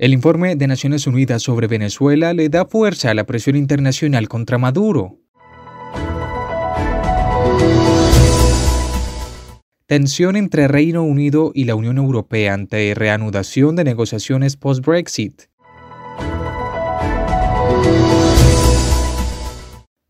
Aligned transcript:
El 0.00 0.12
informe 0.12 0.54
de 0.54 0.68
Naciones 0.68 1.08
Unidas 1.08 1.42
sobre 1.42 1.66
Venezuela 1.66 2.32
le 2.32 2.48
da 2.48 2.66
fuerza 2.66 3.10
a 3.10 3.14
la 3.14 3.24
presión 3.24 3.56
internacional 3.56 4.28
contra 4.28 4.56
Maduro. 4.56 5.18
Tensión 9.86 10.36
entre 10.36 10.68
Reino 10.68 11.02
Unido 11.02 11.50
y 11.52 11.64
la 11.64 11.74
Unión 11.74 11.98
Europea 11.98 12.54
ante 12.54 12.94
reanudación 12.94 13.74
de 13.74 13.82
negociaciones 13.82 14.56
post-Brexit. 14.56 15.42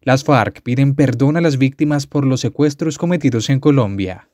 Las 0.03 0.23
FARC 0.23 0.61
piden 0.61 0.95
perdón 0.97 1.39
a 1.39 1.41
las 1.41 1.57
víctimas 1.57 2.07
por 2.07 2.27
los 2.27 2.43
secuestros 2.43 2.99
cometidos 2.99 3.49
en 3.49 3.59
Colombia. 3.59 4.29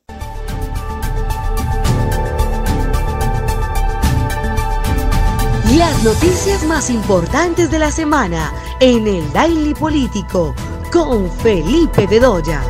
Las 5.76 6.04
noticias 6.04 6.64
más 6.64 6.88
importantes 6.88 7.68
de 7.68 7.80
la 7.80 7.90
semana 7.90 8.52
en 8.78 9.08
el 9.08 9.32
Daily 9.32 9.74
Político 9.74 10.54
con 10.92 11.28
Felipe 11.28 12.06
Bedoya. 12.06 12.62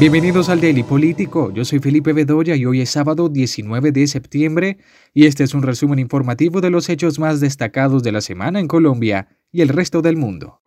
Bienvenidos 0.00 0.48
al 0.48 0.62
Daily 0.62 0.84
Político, 0.84 1.52
yo 1.52 1.66
soy 1.66 1.80
Felipe 1.80 2.14
Bedoya 2.14 2.56
y 2.56 2.64
hoy 2.64 2.80
es 2.80 2.88
sábado 2.88 3.28
19 3.28 3.92
de 3.92 4.06
septiembre 4.06 4.78
y 5.12 5.26
este 5.26 5.44
es 5.44 5.52
un 5.52 5.62
resumen 5.62 5.98
informativo 5.98 6.62
de 6.62 6.70
los 6.70 6.88
hechos 6.88 7.18
más 7.18 7.40
destacados 7.40 8.02
de 8.02 8.12
la 8.12 8.22
semana 8.22 8.60
en 8.60 8.68
Colombia 8.68 9.28
y 9.52 9.60
el 9.60 9.68
resto 9.68 10.00
del 10.00 10.16
mundo. 10.16 10.62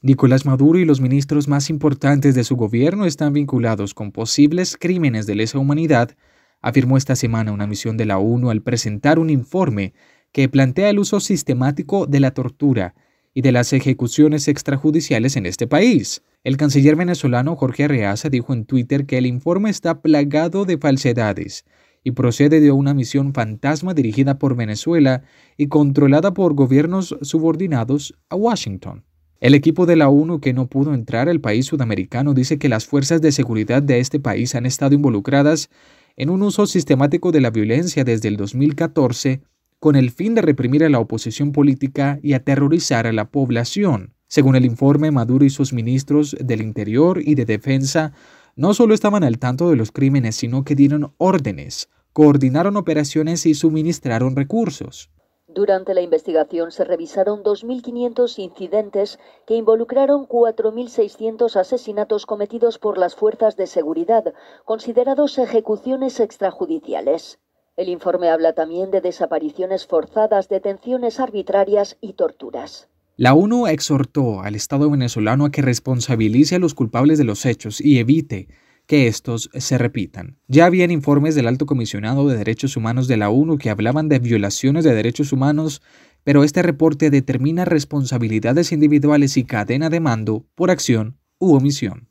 Nicolás 0.00 0.46
Maduro 0.46 0.78
y 0.78 0.84
los 0.84 1.00
ministros 1.00 1.48
más 1.48 1.70
importantes 1.70 2.36
de 2.36 2.44
su 2.44 2.54
gobierno 2.54 3.04
están 3.04 3.32
vinculados 3.32 3.94
con 3.94 4.12
posibles 4.12 4.76
crímenes 4.76 5.26
de 5.26 5.34
lesa 5.34 5.58
humanidad, 5.58 6.16
afirmó 6.60 6.96
esta 6.96 7.16
semana 7.16 7.50
una 7.50 7.66
misión 7.66 7.96
de 7.96 8.06
la 8.06 8.18
ONU 8.18 8.50
al 8.50 8.62
presentar 8.62 9.18
un 9.18 9.28
informe 9.28 9.94
que 10.30 10.48
plantea 10.48 10.90
el 10.90 11.00
uso 11.00 11.18
sistemático 11.18 12.06
de 12.06 12.20
la 12.20 12.30
tortura 12.30 12.94
y 13.34 13.42
de 13.42 13.50
las 13.50 13.72
ejecuciones 13.72 14.46
extrajudiciales 14.46 15.34
en 15.34 15.46
este 15.46 15.66
país. 15.66 16.22
El 16.44 16.56
canciller 16.56 16.94
venezolano 16.94 17.56
Jorge 17.56 17.84
Arreaza 17.84 18.28
dijo 18.28 18.52
en 18.52 18.66
Twitter 18.66 19.04
que 19.04 19.18
el 19.18 19.26
informe 19.26 19.68
está 19.68 20.00
plagado 20.00 20.64
de 20.64 20.78
falsedades 20.78 21.64
y 22.04 22.12
procede 22.12 22.60
de 22.60 22.70
una 22.70 22.94
misión 22.94 23.34
fantasma 23.34 23.94
dirigida 23.94 24.38
por 24.38 24.54
Venezuela 24.54 25.24
y 25.56 25.66
controlada 25.66 26.34
por 26.34 26.54
gobiernos 26.54 27.16
subordinados 27.22 28.14
a 28.28 28.36
Washington. 28.36 29.02
El 29.40 29.54
equipo 29.54 29.86
de 29.86 29.94
la 29.94 30.08
ONU 30.08 30.40
que 30.40 30.52
no 30.52 30.66
pudo 30.66 30.94
entrar 30.94 31.28
al 31.28 31.40
país 31.40 31.66
sudamericano 31.66 32.34
dice 32.34 32.58
que 32.58 32.68
las 32.68 32.86
fuerzas 32.86 33.20
de 33.22 33.30
seguridad 33.30 33.82
de 33.82 34.00
este 34.00 34.18
país 34.18 34.56
han 34.56 34.66
estado 34.66 34.96
involucradas 34.96 35.70
en 36.16 36.30
un 36.30 36.42
uso 36.42 36.66
sistemático 36.66 37.30
de 37.30 37.40
la 37.40 37.50
violencia 37.50 38.02
desde 38.02 38.26
el 38.26 38.36
2014 38.36 39.42
con 39.78 39.94
el 39.94 40.10
fin 40.10 40.34
de 40.34 40.42
reprimir 40.42 40.82
a 40.82 40.88
la 40.88 40.98
oposición 40.98 41.52
política 41.52 42.18
y 42.20 42.32
aterrorizar 42.32 43.06
a 43.06 43.12
la 43.12 43.30
población. 43.30 44.12
Según 44.26 44.56
el 44.56 44.64
informe, 44.64 45.12
Maduro 45.12 45.44
y 45.44 45.50
sus 45.50 45.72
ministros 45.72 46.36
del 46.40 46.60
Interior 46.60 47.20
y 47.24 47.36
de 47.36 47.44
Defensa 47.44 48.12
no 48.56 48.74
solo 48.74 48.92
estaban 48.92 49.22
al 49.22 49.38
tanto 49.38 49.70
de 49.70 49.76
los 49.76 49.92
crímenes, 49.92 50.34
sino 50.34 50.64
que 50.64 50.74
dieron 50.74 51.12
órdenes, 51.16 51.88
coordinaron 52.12 52.76
operaciones 52.76 53.46
y 53.46 53.54
suministraron 53.54 54.34
recursos. 54.34 55.10
Durante 55.58 55.92
la 55.92 56.02
investigación 56.02 56.70
se 56.70 56.84
revisaron 56.84 57.42
2.500 57.42 58.38
incidentes 58.38 59.18
que 59.44 59.56
involucraron 59.56 60.28
4.600 60.28 61.56
asesinatos 61.56 62.26
cometidos 62.26 62.78
por 62.78 62.96
las 62.96 63.16
fuerzas 63.16 63.56
de 63.56 63.66
seguridad, 63.66 64.32
considerados 64.64 65.36
ejecuciones 65.36 66.20
extrajudiciales. 66.20 67.40
El 67.76 67.88
informe 67.88 68.30
habla 68.30 68.52
también 68.52 68.92
de 68.92 69.00
desapariciones 69.00 69.84
forzadas, 69.84 70.48
detenciones 70.48 71.18
arbitrarias 71.18 71.96
y 72.00 72.12
torturas. 72.12 72.88
La 73.16 73.34
ONU 73.34 73.66
exhortó 73.66 74.42
al 74.42 74.54
Estado 74.54 74.88
venezolano 74.88 75.44
a 75.44 75.50
que 75.50 75.62
responsabilice 75.62 76.54
a 76.54 76.60
los 76.60 76.74
culpables 76.74 77.18
de 77.18 77.24
los 77.24 77.44
hechos 77.44 77.80
y 77.80 77.98
evite 77.98 78.46
que 78.88 79.06
estos 79.06 79.50
se 79.52 79.76
repitan. 79.76 80.38
Ya 80.48 80.64
habían 80.64 80.90
informes 80.90 81.34
del 81.34 81.46
Alto 81.46 81.66
Comisionado 81.66 82.26
de 82.26 82.38
Derechos 82.38 82.74
Humanos 82.74 83.06
de 83.06 83.18
la 83.18 83.28
ONU 83.28 83.58
que 83.58 83.68
hablaban 83.68 84.08
de 84.08 84.18
violaciones 84.18 84.82
de 84.82 84.94
derechos 84.94 85.30
humanos, 85.30 85.82
pero 86.24 86.42
este 86.42 86.62
reporte 86.62 87.10
determina 87.10 87.66
responsabilidades 87.66 88.72
individuales 88.72 89.36
y 89.36 89.44
cadena 89.44 89.90
de 89.90 90.00
mando 90.00 90.46
por 90.54 90.70
acción 90.70 91.18
u 91.38 91.54
omisión. 91.54 92.08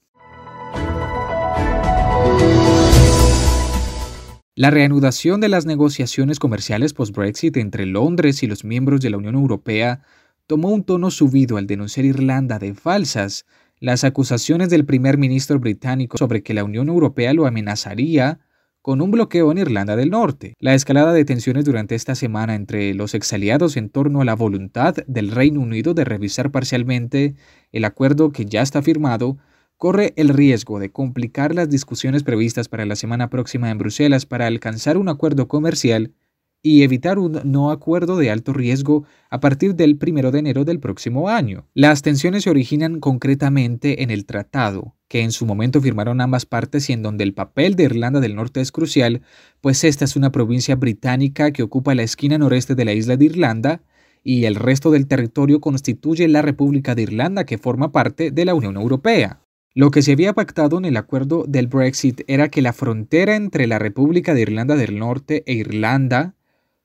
La 4.53 4.69
reanudación 4.69 5.41
de 5.41 5.49
las 5.49 5.65
negociaciones 5.65 6.37
comerciales 6.37 6.93
post-Brexit 6.93 7.57
entre 7.57 7.87
Londres 7.87 8.43
y 8.43 8.47
los 8.47 8.63
miembros 8.63 9.01
de 9.01 9.09
la 9.09 9.17
Unión 9.17 9.33
Europea 9.33 10.03
tomó 10.45 10.69
un 10.69 10.83
tono 10.83 11.09
subido 11.09 11.57
al 11.57 11.65
denunciar 11.65 12.05
Irlanda 12.05 12.59
de 12.59 12.75
falsas 12.75 13.47
las 13.79 14.03
acusaciones 14.03 14.69
del 14.69 14.85
primer 14.85 15.17
ministro 15.17 15.59
británico 15.59 16.17
sobre 16.17 16.41
que 16.43 16.53
la 16.53 16.63
Unión 16.63 16.89
Europea 16.89 17.33
lo 17.33 17.45
amenazaría 17.45 18.39
con 18.81 19.01
un 19.01 19.11
bloqueo 19.11 19.51
en 19.51 19.57
Irlanda 19.57 19.95
del 19.95 20.11
Norte. 20.11 20.55
La 20.59 20.73
escalada 20.73 21.11
de 21.11 21.25
tensiones 21.25 21.65
durante 21.65 21.93
esta 21.93 22.15
semana 22.15 22.55
entre 22.55 22.93
los 22.93 23.13
exaliados 23.13 23.75
en 23.75 23.89
torno 23.89 24.21
a 24.21 24.25
la 24.25 24.33
voluntad 24.33 24.95
del 25.07 25.31
Reino 25.31 25.59
Unido 25.59 25.93
de 25.93 26.05
revisar 26.05 26.51
parcialmente 26.51 27.35
el 27.71 27.83
acuerdo 27.83 28.31
que 28.31 28.45
ya 28.45 28.61
está 28.61 28.81
firmado 28.81 29.37
corre 29.75 30.13
el 30.15 30.29
riesgo 30.29 30.79
de 30.79 30.91
complicar 30.91 31.53
las 31.53 31.69
discusiones 31.69 32.23
previstas 32.23 32.69
para 32.69 32.85
la 32.85 32.95
semana 32.95 33.29
próxima 33.29 33.69
en 33.69 33.77
Bruselas 33.77 34.25
para 34.25 34.47
alcanzar 34.47 34.97
un 34.97 35.09
acuerdo 35.09 35.47
comercial 35.47 36.13
y 36.61 36.83
evitar 36.83 37.19
un 37.19 37.39
no 37.45 37.71
acuerdo 37.71 38.17
de 38.17 38.29
alto 38.29 38.53
riesgo 38.53 39.05
a 39.29 39.39
partir 39.39 39.75
del 39.75 39.97
1 40.01 40.31
de 40.31 40.39
enero 40.39 40.65
del 40.65 40.79
próximo 40.79 41.29
año. 41.29 41.67
Las 41.73 42.01
tensiones 42.01 42.43
se 42.43 42.49
originan 42.49 42.99
concretamente 42.99 44.03
en 44.03 44.11
el 44.11 44.25
tratado, 44.25 44.95
que 45.07 45.21
en 45.21 45.31
su 45.31 45.45
momento 45.45 45.81
firmaron 45.81 46.21
ambas 46.21 46.45
partes 46.45 46.89
y 46.89 46.93
en 46.93 47.03
donde 47.03 47.23
el 47.23 47.33
papel 47.33 47.75
de 47.75 47.83
Irlanda 47.83 48.19
del 48.19 48.35
Norte 48.35 48.61
es 48.61 48.71
crucial, 48.71 49.21
pues 49.61 49.83
esta 49.83 50.05
es 50.05 50.15
una 50.15 50.31
provincia 50.31 50.75
británica 50.75 51.51
que 51.51 51.63
ocupa 51.63 51.95
la 51.95 52.03
esquina 52.03 52.37
noreste 52.37 52.75
de 52.75 52.85
la 52.85 52.93
isla 52.93 53.17
de 53.17 53.25
Irlanda 53.25 53.81
y 54.23 54.45
el 54.45 54.55
resto 54.55 54.91
del 54.91 55.07
territorio 55.07 55.61
constituye 55.61 56.27
la 56.27 56.41
República 56.41 56.95
de 56.95 57.03
Irlanda 57.03 57.45
que 57.45 57.57
forma 57.57 57.91
parte 57.91 58.31
de 58.31 58.45
la 58.45 58.55
Unión 58.55 58.75
Europea. 58.75 59.41
Lo 59.73 59.91
que 59.91 60.01
se 60.01 60.13
había 60.13 60.33
pactado 60.33 60.79
en 60.79 60.85
el 60.85 60.97
acuerdo 60.97 61.45
del 61.47 61.67
Brexit 61.67 62.21
era 62.27 62.49
que 62.49 62.63
la 62.63 62.73
frontera 62.73 63.35
entre 63.35 63.67
la 63.67 63.77
República 63.77 64.33
de 64.33 64.41
Irlanda 64.41 64.75
del 64.75 64.97
Norte 64.97 65.43
e 65.45 65.53
Irlanda, 65.53 66.33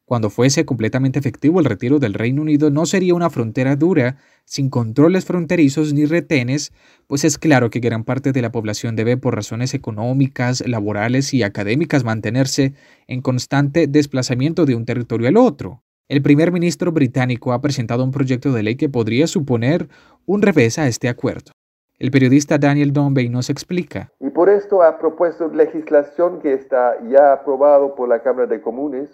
cuando 0.04 0.30
fuese 0.30 0.64
completamente 0.64 1.18
efectivo 1.18 1.60
el 1.60 1.64
retiro 1.64 1.98
del 1.98 2.14
Reino 2.14 2.42
Unido, 2.42 2.70
no 2.70 2.86
sería 2.86 3.14
una 3.14 3.30
frontera 3.30 3.76
dura, 3.76 4.16
sin 4.44 4.68
controles 4.68 5.24
fronterizos 5.24 5.92
ni 5.92 6.04
retenes, 6.04 6.72
pues 7.06 7.24
es 7.24 7.38
claro 7.38 7.70
que 7.70 7.80
gran 7.80 8.04
parte 8.04 8.32
de 8.32 8.42
la 8.42 8.52
población 8.52 8.96
debe 8.96 9.16
por 9.16 9.34
razones 9.34 9.74
económicas, 9.74 10.66
laborales 10.66 11.32
y 11.32 11.42
académicas 11.42 12.04
mantenerse 12.04 12.74
en 13.06 13.22
constante 13.22 13.86
desplazamiento 13.86 14.66
de 14.66 14.74
un 14.74 14.84
territorio 14.84 15.28
al 15.28 15.36
otro. 15.36 15.82
El 16.08 16.20
primer 16.20 16.52
ministro 16.52 16.92
británico 16.92 17.52
ha 17.52 17.60
presentado 17.60 18.04
un 18.04 18.10
proyecto 18.10 18.52
de 18.52 18.62
ley 18.62 18.76
que 18.76 18.88
podría 18.88 19.26
suponer 19.26 19.88
un 20.26 20.42
revés 20.42 20.78
a 20.78 20.88
este 20.88 21.08
acuerdo. 21.08 21.52
El 21.98 22.10
periodista 22.10 22.58
Daniel 22.58 22.92
Dombey 22.92 23.28
nos 23.28 23.48
explica. 23.48 24.10
Y 24.18 24.30
por 24.30 24.50
esto 24.50 24.82
ha 24.82 24.98
propuesto 24.98 25.48
legislación 25.48 26.41
que 26.41 26.53
está 26.53 26.97
ya 27.09 27.32
aprobado 27.32 27.94
por 27.94 28.09
la 28.09 28.22
Cámara 28.22 28.48
de 28.48 28.60
Comunes, 28.60 29.09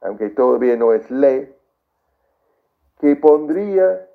aunque 0.00 0.30
todavía 0.30 0.76
no 0.76 0.92
es 0.92 1.10
ley, 1.10 1.54
que 3.00 3.16
pondría, 3.16 4.06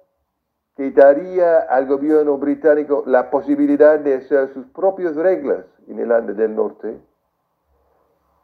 que 0.75 0.91
daría 0.91 1.59
al 1.59 1.87
gobierno 1.87 2.37
británico 2.37 3.03
la 3.05 3.29
posibilidad 3.29 3.99
de 3.99 4.15
hacer 4.15 4.53
sus 4.53 4.65
propias 4.67 5.15
reglas 5.15 5.65
en 5.87 5.99
Irlanda 5.99 6.33
del 6.33 6.55
Norte, 6.55 6.99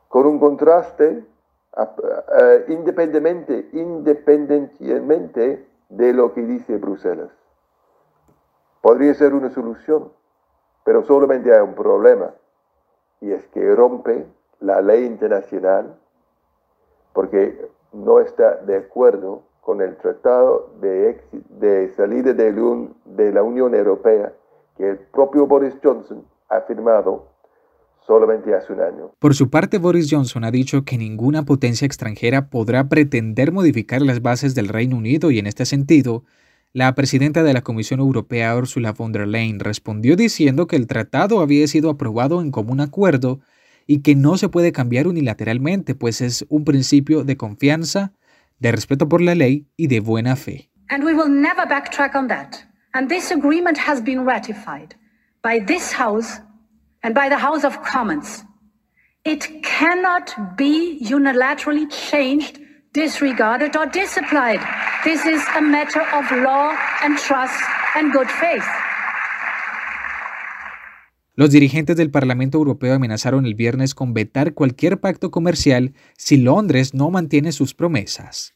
con 0.08 0.26
un 0.26 0.40
contraste 0.40 1.24
uh, 1.78 2.72
independientemente, 2.72 3.70
independientemente 3.74 5.68
de 5.90 6.14
lo 6.14 6.34
que 6.34 6.42
dice 6.42 6.78
Bruselas. 6.78 7.32
Podría 8.82 9.14
ser 9.14 9.34
una 9.34 9.50
solución, 9.50 10.12
pero 10.84 11.04
solamente 11.04 11.54
hay 11.54 11.62
un 11.62 11.76
problema, 11.76 12.34
y 13.22 13.32
es 13.32 13.46
que 13.48 13.76
rompe 13.76 14.26
la 14.60 14.82
ley 14.82 15.06
internacional 15.06 16.00
porque 17.14 17.68
no 17.94 18.20
está 18.20 18.58
de 18.66 18.78
acuerdo 18.78 19.44
con 19.62 19.82
el 19.82 19.98
tratado 19.98 20.72
de, 20.82 21.22
de 21.60 21.94
salida 21.96 22.34
de, 22.34 22.54
de 23.06 23.32
la 23.32 23.44
Unión 23.44 23.76
Europea 23.76 24.34
que 24.78 24.90
el 24.90 24.98
propio 24.98 25.46
Boris 25.46 25.76
Johnson 25.84 26.24
ha 26.50 26.62
firmado 26.62 27.28
solamente 28.08 28.56
hace 28.56 28.74
un 28.74 28.82
año. 28.82 29.12
Por 29.20 29.36
su 29.36 29.50
parte, 29.52 29.78
Boris 29.78 30.08
Johnson 30.10 30.44
ha 30.44 30.52
dicho 30.52 30.84
que 30.84 30.98
ninguna 30.98 31.44
potencia 31.44 31.86
extranjera 31.86 32.50
podrá 32.50 32.90
pretender 32.90 33.52
modificar 33.52 34.02
las 34.02 34.22
bases 34.22 34.56
del 34.56 34.68
Reino 34.68 34.98
Unido 34.98 35.30
y 35.30 35.38
en 35.38 35.46
este 35.46 35.66
sentido 35.66 36.24
la 36.72 36.94
presidenta 36.96 37.44
de 37.44 37.54
la 37.54 37.62
Comisión 37.62 38.00
Europea, 38.00 38.56
Ursula 38.56 38.94
von 38.94 39.12
der 39.12 39.28
Leyen, 39.28 39.60
respondió 39.60 40.16
diciendo 40.16 40.68
que 40.68 40.76
el 40.76 40.88
tratado 40.88 41.42
había 41.42 41.68
sido 41.68 41.90
aprobado 41.90 42.42
en 42.42 42.52
común 42.52 42.80
acuerdo 42.80 43.40
y 43.90 44.04
que 44.04 44.14
no 44.14 44.38
se 44.38 44.50
puede 44.50 44.72
cambiar 44.72 45.08
unilateralmente, 45.08 45.96
pues 45.96 46.22
es 46.22 46.46
un 46.48 46.64
principio 46.64 47.24
de 47.24 47.38
confianza, 47.38 48.14
de 48.60 48.72
respeto 48.72 49.10
por 49.10 49.20
la 49.20 49.34
ley 49.34 49.66
y 49.78 49.88
de 49.88 50.00
buena 50.00 50.36
fe. 50.36 50.70
And 50.92 51.04
we 51.04 51.16
will 51.16 51.28
never 51.28 51.68
backtrack 51.68 52.14
on 52.14 52.28
that. 52.28 52.58
And 52.94 53.10
this 53.10 53.32
agreement 53.32 53.80
has 53.80 54.00
been 54.00 54.26
ratified 54.26 54.96
by 55.42 55.60
this 55.66 55.92
House 55.92 56.40
and 57.02 57.16
by 57.16 57.30
the 57.30 57.38
House 57.38 57.66
of 57.66 57.82
Commons. 57.82 58.44
It 59.26 59.64
cannot 59.64 60.56
be 60.56 61.00
unilaterally 61.02 61.90
changed, 61.90 62.60
disregarded 62.94 63.76
or 63.76 63.88
disapplied. 63.88 64.60
This 65.04 65.26
is 65.26 65.42
a 65.56 65.62
matter 65.62 66.02
of 66.14 66.30
law 66.44 66.78
and 67.02 67.18
trust 67.18 67.60
and 67.96 68.14
good 68.14 68.30
faith. 68.30 68.68
Los 71.40 71.52
dirigentes 71.52 71.96
del 71.96 72.12
Parlamento 72.12 72.58
Europeo 72.58 72.94
amenazaron 72.94 73.46
el 73.46 73.56
viernes 73.56 73.96
con 73.96 74.14
vetar 74.14 74.54
cualquier 74.54 75.00
pacto 75.00 75.32
comercial 75.32 75.94
si 76.18 76.36
Londres 76.36 76.94
no 76.94 77.12
mantiene 77.12 77.54
sus 77.54 77.74
promesas. 77.74 78.56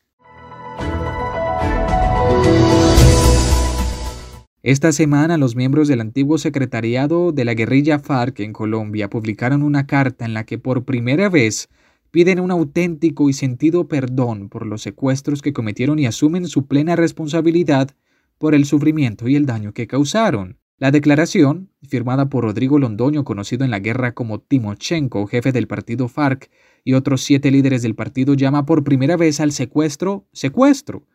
Esta 4.64 4.92
semana 4.92 5.38
los 5.38 5.56
miembros 5.56 5.88
del 5.88 6.02
antiguo 6.02 6.38
secretariado 6.38 7.32
de 7.32 7.46
la 7.46 7.54
guerrilla 7.54 8.00
FARC 8.00 8.42
en 8.42 8.52
Colombia 8.52 9.10
publicaron 9.10 9.64
una 9.64 9.88
carta 9.88 10.26
en 10.26 10.34
la 10.34 10.46
que 10.46 10.58
por 10.58 10.84
primera 10.84 11.30
vez 11.30 11.70
piden 12.12 12.42
un 12.42 12.52
auténtico 12.52 13.30
y 13.30 13.34
sentido 13.34 13.88
perdón 13.88 14.50
por 14.50 14.66
los 14.66 14.82
secuestros 14.82 15.42
que 15.42 15.54
cometieron 15.54 16.00
y 16.00 16.06
asumen 16.06 16.50
su 16.50 16.68
plena 16.68 16.98
responsabilidad 16.98 17.92
por 18.38 18.54
el 18.54 18.66
sufrimiento 18.66 19.30
y 19.30 19.38
el 19.38 19.46
daño 19.46 19.72
que 19.72 19.88
causaron. 19.88 20.58
La 20.80 20.92
declaración, 20.92 21.70
firmada 21.88 22.30
por 22.30 22.44
Rodrigo 22.44 22.80
Londoño, 22.80 23.24
conocido 23.24 23.64
en 23.64 23.72
la 23.72 23.80
guerra 23.80 24.14
como 24.14 24.40
Timochenko, 24.40 25.28
jefe 25.28 25.52
del 25.52 25.68
partido 25.68 26.08
FARC, 26.08 26.50
y 26.84 26.94
otros 26.94 27.22
siete 27.22 27.52
líderes 27.52 27.84
del 27.84 27.96
partido, 27.96 28.34
llama 28.34 28.66
por 28.66 28.84
primera 28.84 29.16
vez 29.16 29.40
al 29.40 29.52
secuestro 29.52 30.26
secuestro, 30.34 31.06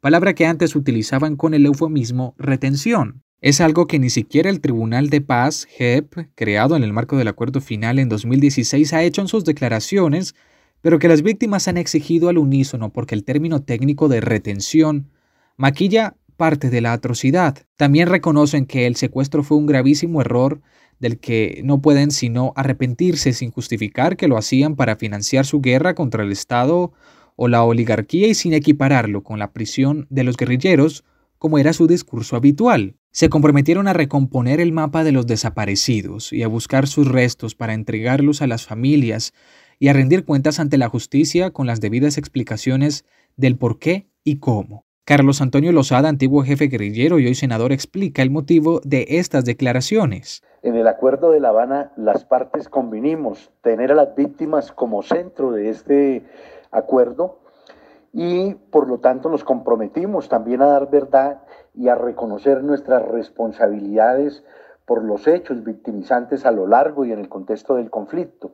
palabra 0.00 0.34
que 0.34 0.46
antes 0.46 0.76
utilizaban 0.76 1.36
con 1.36 1.52
el 1.52 1.66
eufemismo 1.66 2.34
retención. 2.38 3.22
Es 3.40 3.60
algo 3.60 3.86
que 3.86 3.98
ni 3.98 4.10
siquiera 4.10 4.50
el 4.50 4.60
Tribunal 4.60 5.10
de 5.10 5.20
Paz, 5.20 5.66
JEP, 5.66 6.30
creado 6.34 6.76
en 6.76 6.82
el 6.82 6.92
marco 6.92 7.16
del 7.16 7.28
acuerdo 7.28 7.60
final 7.60 7.98
en 7.98 8.08
2016, 8.08 8.92
ha 8.92 9.02
hecho 9.02 9.20
en 9.20 9.28
sus 9.28 9.44
declaraciones, 9.44 10.34
pero 10.80 10.98
que 10.98 11.08
las 11.08 11.22
víctimas 11.22 11.68
han 11.68 11.76
exigido 11.76 12.28
al 12.28 12.38
unísono 12.38 12.92
porque 12.92 13.14
el 13.14 13.24
término 13.24 13.62
técnico 13.62 14.08
de 14.08 14.20
retención 14.20 15.10
maquilla 15.56 16.14
parte 16.38 16.70
de 16.70 16.80
la 16.80 16.94
atrocidad. 16.94 17.58
También 17.76 18.08
reconocen 18.08 18.64
que 18.64 18.86
el 18.86 18.96
secuestro 18.96 19.42
fue 19.42 19.58
un 19.58 19.66
gravísimo 19.66 20.22
error 20.22 20.62
del 21.00 21.18
que 21.18 21.60
no 21.64 21.82
pueden 21.82 22.10
sino 22.10 22.52
arrepentirse 22.56 23.34
sin 23.34 23.50
justificar 23.50 24.16
que 24.16 24.28
lo 24.28 24.38
hacían 24.38 24.76
para 24.76 24.96
financiar 24.96 25.44
su 25.44 25.60
guerra 25.60 25.94
contra 25.94 26.22
el 26.22 26.32
Estado 26.32 26.92
o 27.36 27.48
la 27.48 27.64
oligarquía 27.64 28.28
y 28.28 28.34
sin 28.34 28.54
equipararlo 28.54 29.22
con 29.22 29.38
la 29.38 29.52
prisión 29.52 30.06
de 30.10 30.24
los 30.24 30.36
guerrilleros, 30.36 31.04
como 31.38 31.58
era 31.58 31.72
su 31.72 31.86
discurso 31.86 32.36
habitual. 32.36 32.96
Se 33.10 33.28
comprometieron 33.28 33.88
a 33.88 33.92
recomponer 33.92 34.60
el 34.60 34.72
mapa 34.72 35.04
de 35.04 35.12
los 35.12 35.26
desaparecidos 35.26 36.32
y 36.32 36.42
a 36.42 36.48
buscar 36.48 36.86
sus 36.86 37.08
restos 37.08 37.54
para 37.54 37.74
entregarlos 37.74 38.42
a 38.42 38.46
las 38.46 38.66
familias 38.66 39.34
y 39.78 39.88
a 39.88 39.92
rendir 39.92 40.24
cuentas 40.24 40.60
ante 40.60 40.78
la 40.78 40.88
justicia 40.88 41.50
con 41.50 41.66
las 41.66 41.80
debidas 41.80 42.16
explicaciones 42.16 43.04
del 43.36 43.56
por 43.56 43.78
qué 43.78 44.08
y 44.24 44.36
cómo. 44.38 44.87
Carlos 45.08 45.40
Antonio 45.40 45.72
Lozada, 45.72 46.10
antiguo 46.10 46.42
jefe 46.42 46.66
guerrillero 46.66 47.18
y 47.18 47.24
hoy 47.24 47.34
senador, 47.34 47.72
explica 47.72 48.20
el 48.20 48.28
motivo 48.28 48.82
de 48.84 49.06
estas 49.08 49.46
declaraciones. 49.46 50.42
En 50.60 50.76
el 50.76 50.86
acuerdo 50.86 51.30
de 51.30 51.40
La 51.40 51.48
Habana, 51.48 51.92
las 51.96 52.26
partes 52.26 52.68
convinimos 52.68 53.50
tener 53.62 53.90
a 53.90 53.94
las 53.94 54.14
víctimas 54.14 54.70
como 54.70 55.02
centro 55.02 55.52
de 55.52 55.70
este 55.70 56.26
acuerdo 56.70 57.38
y 58.12 58.52
por 58.70 58.86
lo 58.86 58.98
tanto 58.98 59.30
nos 59.30 59.44
comprometimos 59.44 60.28
también 60.28 60.60
a 60.60 60.66
dar 60.66 60.90
verdad 60.90 61.40
y 61.74 61.88
a 61.88 61.94
reconocer 61.94 62.62
nuestras 62.62 63.00
responsabilidades 63.08 64.44
por 64.84 65.02
los 65.02 65.26
hechos 65.26 65.64
victimizantes 65.64 66.44
a 66.44 66.50
lo 66.50 66.66
largo 66.66 67.06
y 67.06 67.12
en 67.12 67.18
el 67.20 67.30
contexto 67.30 67.76
del 67.76 67.88
conflicto. 67.88 68.50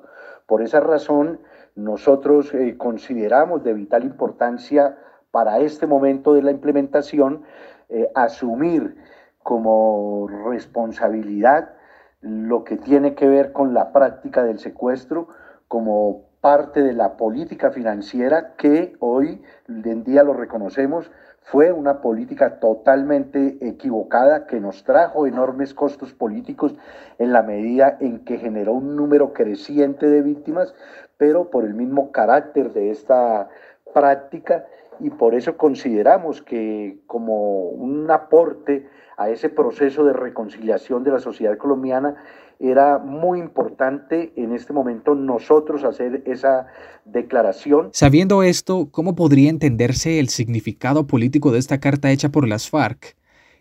Por 0.47 0.63
esa 0.63 0.79
razón, 0.79 1.41
nosotros 1.75 2.55
eh, 2.55 2.77
consideramos 2.79 3.65
de 3.65 3.75
vital 3.75 4.05
importancia 4.05 4.97
para 5.35 5.59
este 5.59 5.89
momento 5.89 6.35
de 6.35 6.43
la 6.43 6.53
implementación 6.53 7.43
eh, 7.89 8.09
asumir 8.15 8.95
como 9.43 10.29
responsabilidad 10.29 11.75
lo 12.21 12.63
que 12.63 12.77
tiene 12.77 13.17
que 13.17 13.27
ver 13.27 13.51
con 13.51 13.75
la 13.75 13.93
práctica 13.93 14.45
del 14.45 14.61
secuestro 14.61 15.27
como 15.67 16.27
parte 16.41 16.83
de 16.83 16.93
la 16.93 17.17
política 17.17 17.73
financiera 17.73 18.55
que 18.55 18.95
hoy 19.01 19.43
en 19.67 20.05
día 20.05 20.23
lo 20.23 20.35
reconocemos 20.35 21.11
fue 21.43 21.73
una 21.73 22.01
política 22.01 22.61
totalmente 22.61 23.59
equivocada 23.61 24.47
que 24.47 24.61
nos 24.61 24.85
trajo 24.85 25.27
enormes 25.27 25.75
costos 25.75 26.15
políticos 26.15 26.77
en 27.19 27.33
la 27.33 27.43
medida 27.43 27.97
en 28.01 28.25
que 28.25 28.39
generó 28.39 28.75
un 28.75 28.95
número 28.95 29.33
creciente 29.33 30.09
de 30.09 30.23
víctimas, 30.23 30.75
pero 31.19 31.51
por 31.51 31.65
el 31.65 31.75
mismo 31.75 32.13
carácter 32.13 32.73
de 32.73 32.91
esta 32.91 33.49
práctica 33.95 34.67
y 35.01 35.11
por 35.11 35.35
eso 35.35 35.57
consideramos 35.57 36.43
que 36.43 36.99
como 37.07 37.69
un 37.69 38.11
aporte 38.11 38.87
a 39.17 39.31
ese 39.31 39.49
proceso 39.49 40.05
de 40.05 40.13
reconciliación 40.13 41.05
de 41.05 41.13
la 41.13 41.21
sociedad 41.21 41.57
colombiana 41.57 42.17
era 42.61 42.99
muy 42.99 43.41
importante 43.41 44.33
en 44.37 44.53
este 44.53 44.73
momento 44.73 45.15
nosotros 45.15 45.85
hacer 45.85 46.23
esa 46.27 46.67
declaración. 47.05 47.91
Sabiendo 47.93 48.43
esto, 48.43 48.89
¿cómo 48.91 49.15
podría 49.15 49.51
entenderse 49.51 50.19
el 50.21 50.29
significado 50.29 51.07
político 51.07 51.53
de 51.53 51.59
esta 51.59 51.79
carta 51.81 52.11
hecha 52.11 52.29
por 52.31 52.47
las 52.47 52.71
FARC? 52.71 53.17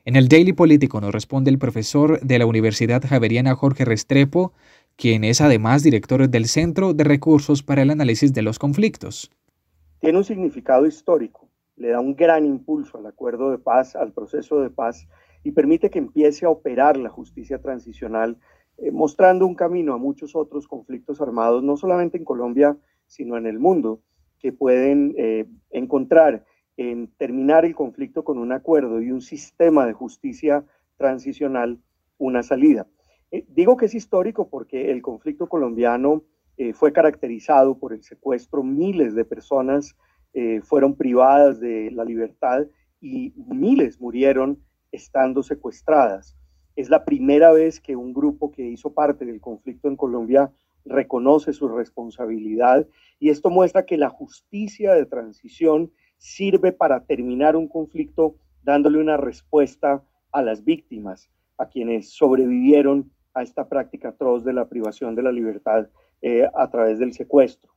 En 0.05 0.15
el 0.15 0.27
Daily 0.27 0.53
Político 0.53 0.99
nos 1.01 1.13
responde 1.13 1.49
el 1.49 1.57
profesor 1.57 2.19
de 2.19 2.37
la 2.37 2.45
Universidad 2.45 3.03
Javeriana 3.07 3.55
Jorge 3.55 3.85
Restrepo, 3.85 4.53
quien 4.95 5.23
es 5.23 5.41
además 5.41 5.81
director 5.81 6.27
del 6.29 6.45
Centro 6.45 6.93
de 6.93 7.03
Recursos 7.03 7.63
para 7.63 7.81
el 7.81 7.89
Análisis 7.89 8.33
de 8.33 8.41
los 8.41 8.59
Conflictos 8.59 9.31
tiene 10.03 10.17
un 10.17 10.25
significado 10.25 10.85
histórico, 10.85 11.49
le 11.77 11.91
da 11.91 12.01
un 12.01 12.13
gran 12.13 12.45
impulso 12.45 12.97
al 12.97 13.05
acuerdo 13.05 13.51
de 13.51 13.57
paz, 13.57 13.95
al 13.95 14.11
proceso 14.11 14.59
de 14.59 14.69
paz 14.69 15.07
y 15.45 15.51
permite 15.51 15.89
que 15.89 15.99
empiece 15.99 16.45
a 16.45 16.49
operar 16.49 16.97
la 16.97 17.07
justicia 17.07 17.61
transicional, 17.61 18.37
eh, 18.79 18.91
mostrando 18.91 19.47
un 19.47 19.55
camino 19.55 19.93
a 19.93 19.97
muchos 19.97 20.35
otros 20.35 20.67
conflictos 20.67 21.21
armados, 21.21 21.63
no 21.63 21.77
solamente 21.77 22.17
en 22.17 22.25
Colombia, 22.25 22.75
sino 23.07 23.37
en 23.37 23.45
el 23.45 23.59
mundo, 23.59 24.01
que 24.39 24.51
pueden 24.51 25.15
eh, 25.17 25.45
encontrar 25.69 26.43
en 26.75 27.07
terminar 27.15 27.63
el 27.63 27.73
conflicto 27.73 28.25
con 28.25 28.39
un 28.39 28.51
acuerdo 28.51 29.01
y 29.01 29.09
un 29.09 29.21
sistema 29.21 29.85
de 29.85 29.93
justicia 29.93 30.65
transicional 30.97 31.79
una 32.17 32.43
salida. 32.43 32.87
Eh, 33.31 33.45
digo 33.47 33.77
que 33.77 33.85
es 33.85 33.95
histórico 33.95 34.49
porque 34.49 34.91
el 34.91 35.01
conflicto 35.01 35.47
colombiano 35.47 36.23
eh, 36.57 36.73
fue 36.73 36.93
caracterizado 36.93 37.77
por 37.77 37.93
el 37.93 38.03
secuestro, 38.03 38.63
miles 38.63 39.15
de 39.15 39.25
personas 39.25 39.95
eh, 40.33 40.61
fueron 40.61 40.95
privadas 40.95 41.59
de 41.59 41.91
la 41.91 42.03
libertad 42.03 42.65
y 43.01 43.33
miles 43.35 43.99
murieron 43.99 44.59
estando 44.91 45.43
secuestradas. 45.43 46.35
Es 46.75 46.89
la 46.89 47.05
primera 47.05 47.51
vez 47.51 47.79
que 47.79 47.95
un 47.95 48.13
grupo 48.13 48.51
que 48.51 48.63
hizo 48.63 48.93
parte 48.93 49.25
del 49.25 49.41
conflicto 49.41 49.87
en 49.87 49.95
Colombia 49.95 50.51
reconoce 50.85 51.53
su 51.53 51.67
responsabilidad 51.67 52.87
y 53.19 53.29
esto 53.29 53.49
muestra 53.49 53.85
que 53.85 53.97
la 53.97 54.09
justicia 54.09 54.93
de 54.93 55.05
transición 55.05 55.91
sirve 56.17 56.71
para 56.71 57.03
terminar 57.05 57.55
un 57.55 57.67
conflicto 57.67 58.35
dándole 58.63 58.99
una 58.99 59.17
respuesta 59.17 60.03
a 60.31 60.41
las 60.41 60.63
víctimas, 60.63 61.29
a 61.57 61.67
quienes 61.67 62.09
sobrevivieron 62.11 63.11
a 63.33 63.43
esta 63.43 63.67
práctica 63.67 64.09
atroz 64.09 64.43
de 64.43 64.53
la 64.53 64.67
privación 64.67 65.15
de 65.15 65.23
la 65.23 65.31
libertad 65.31 65.87
eh, 66.25 66.49
a 66.55 66.69
través 66.69 66.99
del 66.99 67.11
secuestro. 67.11 67.73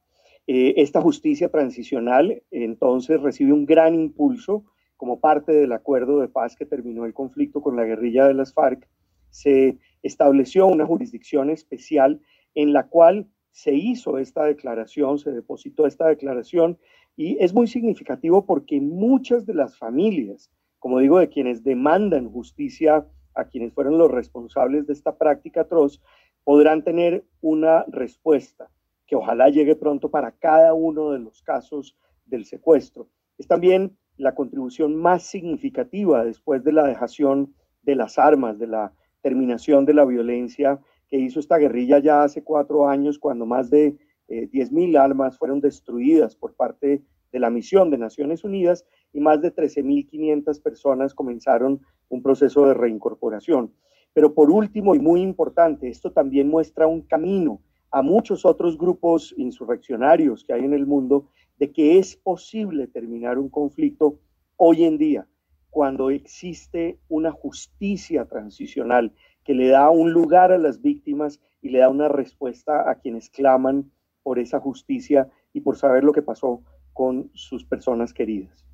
Eh, 0.47 0.75
esta 0.77 1.01
justicia 1.01 1.49
transicional 1.49 2.45
entonces 2.53 3.21
recibe 3.21 3.53
un 3.53 3.67
gran 3.67 3.97
impulso 3.97 4.65
como 4.97 5.19
parte 5.19 5.53
del 5.53 5.73
acuerdo 5.73 6.21
de 6.21 6.29
paz 6.29 6.55
que 6.55 6.65
terminó 6.65 7.05
el 7.05 7.13
conflicto 7.13 7.61
con 7.61 7.75
la 7.75 7.83
guerrilla 7.83 8.29
de 8.29 8.35
las 8.35 8.55
FARC. 8.55 8.89
Se 9.31 9.79
estableció 10.05 10.69
una 10.69 10.87
jurisdicción 10.87 11.51
especial 11.51 12.21
en 12.55 12.73
la 12.73 12.87
cual 12.87 13.27
se 13.51 13.75
hizo 13.75 14.17
esta 14.19 14.45
declaración, 14.45 15.19
se 15.19 15.33
depositó 15.33 15.85
esta 15.85 16.07
declaración 16.07 16.79
y 17.17 17.43
es 17.43 17.53
muy 17.53 17.67
significativo 17.67 18.47
porque 18.47 18.81
muchas 18.81 19.45
de 19.45 19.55
las 19.55 19.77
familias, 19.77 20.53
como 20.79 21.01
digo, 21.01 21.19
de 21.19 21.29
quienes 21.29 21.65
demandan 21.65 22.31
justicia 22.31 23.09
a 23.35 23.45
quienes 23.49 23.73
fueron 23.73 23.99
los 23.99 24.11
responsables 24.11 24.87
de 24.87 24.93
esta 24.93 25.17
práctica 25.19 25.63
atroz, 25.63 26.01
podrán 26.47 26.85
tener 26.85 27.25
una 27.41 27.85
respuesta 27.89 28.71
que 29.05 29.17
ojalá 29.17 29.49
llegue 29.49 29.75
pronto 29.75 30.13
para 30.13 30.31
cada 30.31 30.75
uno 30.75 31.11
de 31.11 31.19
los 31.19 31.43
casos 31.43 31.97
del 32.25 32.45
secuestro. 32.45 33.09
Es 33.37 33.49
también 33.49 33.97
la 34.17 34.37
contribución 34.37 34.95
más 34.95 35.25
significativa 35.25 36.25
después 36.25 36.63
de 36.63 36.73
la 36.73 36.87
dejación 36.87 37.53
de 37.83 37.97
las 37.97 38.17
armas, 38.17 38.61
de 38.61 38.69
la 38.69 38.93
terminación 39.23 39.87
de 39.87 39.95
la 39.95 40.05
violencia 40.05 40.79
que 41.09 41.19
hizo 41.19 41.41
esta 41.41 41.59
guerrilla 41.59 41.99
ya 41.99 42.23
hace 42.23 42.45
cuatro 42.45 42.89
años, 42.89 43.19
cuando 43.19 43.45
más 43.45 43.69
de 43.69 43.97
eh, 44.29 44.49
10.000 44.49 44.97
armas 45.01 45.39
fueron 45.39 45.61
destruidas 45.61 46.37
por 46.37 46.55
parte 46.55 47.03
de 47.33 47.41
la 47.41 47.51
misión 47.51 47.91
de 47.91 47.99
Naciones 47.99 48.45
Unidas 48.45 48.87
y 49.13 49.19
más 49.19 49.43
de 49.43 49.53
13.500 49.53 50.63
personas 50.63 51.13
comenzaron 51.13 51.81
un 52.09 52.23
proceso 52.23 52.69
de 52.69 52.75
reincorporación. 52.75 53.73
Pero 54.17 54.33
por 54.33 54.51
último 54.51 54.95
y 54.95 54.99
muy 54.99 55.21
importante, 55.21 55.91
esto 55.91 56.11
también 56.11 56.49
muestra 56.49 56.87
un 56.87 57.03
camino 57.03 57.61
a 57.91 58.01
muchos 58.01 58.47
otros 58.47 58.79
grupos 58.79 59.35
insurreccionarios 59.37 60.43
que 60.43 60.55
hay 60.55 60.65
en 60.65 60.73
el 60.73 60.87
mundo 60.87 61.29
de 61.59 61.71
que 61.71 61.99
es 61.99 62.17
posible 62.17 62.87
terminar 62.87 63.39
un 63.39 63.51
conflicto 63.51 64.19
hoy 64.57 64.85
en 64.85 64.97
día 64.97 65.27
cuando 65.69 66.09
existe 66.09 66.99
una 67.11 67.31
justicia 67.31 68.25
transicional 68.25 69.13
que 69.45 69.53
le 69.53 69.69
da 69.69 69.91
un 69.91 70.13
lugar 70.13 70.51
a 70.51 70.57
las 70.57 70.81
víctimas 70.81 71.39
y 71.61 71.69
le 71.69 71.81
da 71.81 71.91
una 71.91 72.09
respuesta 72.09 72.91
a 72.91 72.95
quienes 72.95 73.29
claman 73.29 73.93
por 74.23 74.39
esa 74.39 74.61
justicia 74.61 75.29
y 75.53 75.61
por 75.61 75.77
saber 75.77 76.05
lo 76.05 76.13
que 76.13 76.23
pasó 76.23 76.63
con 76.95 77.31
sus 77.35 77.67
personas 77.67 78.15
queridas. 78.15 78.66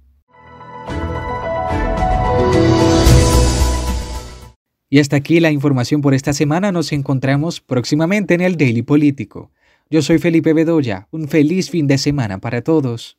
Y 4.92 4.98
hasta 4.98 5.16
aquí 5.16 5.40
la 5.40 5.50
información 5.50 6.02
por 6.02 6.12
esta 6.12 6.34
semana. 6.34 6.70
Nos 6.70 6.92
encontramos 6.92 7.62
próximamente 7.62 8.34
en 8.34 8.42
el 8.42 8.58
Daily 8.58 8.82
Político. 8.82 9.50
Yo 9.88 10.02
soy 10.02 10.18
Felipe 10.18 10.52
Bedoya. 10.52 11.08
Un 11.10 11.28
feliz 11.28 11.70
fin 11.70 11.86
de 11.86 11.96
semana 11.96 12.40
para 12.40 12.60
todos. 12.60 13.16